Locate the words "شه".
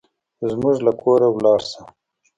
1.69-1.81